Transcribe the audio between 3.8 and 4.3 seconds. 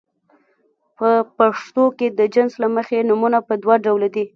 ډوله دي.